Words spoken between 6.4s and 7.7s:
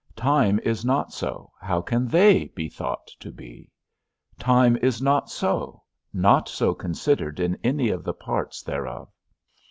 so considered in